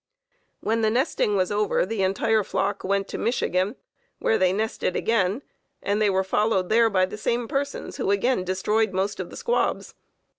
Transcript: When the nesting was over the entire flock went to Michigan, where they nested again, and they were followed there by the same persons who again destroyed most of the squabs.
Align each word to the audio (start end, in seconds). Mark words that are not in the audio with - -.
When 0.61 0.81
the 0.81 0.89
nesting 0.89 1.35
was 1.35 1.51
over 1.51 1.85
the 1.85 2.01
entire 2.01 2.43
flock 2.43 2.83
went 2.83 3.07
to 3.09 3.19
Michigan, 3.19 3.75
where 4.17 4.39
they 4.39 4.51
nested 4.51 4.95
again, 4.95 5.43
and 5.79 6.01
they 6.01 6.09
were 6.09 6.23
followed 6.23 6.69
there 6.69 6.89
by 6.89 7.05
the 7.05 7.19
same 7.19 7.47
persons 7.47 7.97
who 7.97 8.09
again 8.09 8.43
destroyed 8.43 8.93
most 8.93 9.19
of 9.19 9.29
the 9.29 9.37
squabs. 9.37 9.93